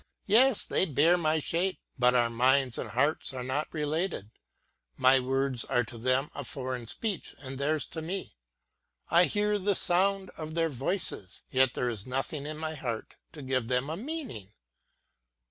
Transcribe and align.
Yes, 0.25 0.63
they 0.65 0.85
bear 0.87 1.15
my 1.15 1.37
shape, 1.37 1.77
but 1.99 2.15
our 2.15 2.31
minds 2.31 2.79
and 2.79 2.89
hearts 2.89 3.35
are 3.35 3.43
not 3.43 3.71
related; 3.71 4.31
my 4.97 5.19
words 5.19 5.63
are 5.65 5.83
to 5.83 5.97
them 5.99 6.31
a 6.33 6.43
foreign 6.43 6.87
speech, 6.87 7.35
and 7.37 7.59
theirs 7.59 7.85
to 7.89 8.01
me: 8.01 8.35
I 9.11 9.25
hear 9.25 9.59
the 9.59 9.75
sound 9.75 10.31
of 10.31 10.55
their 10.55 10.69
voices, 10.69 11.43
but 11.53 11.75
there 11.75 11.87
is 11.87 12.07
nothing 12.07 12.47
in 12.47 12.57
my 12.57 12.73
heart 12.73 13.13
to 13.33 13.43
give 13.43 13.67
them 13.67 13.91
a 13.91 13.95
meaning 13.95 14.51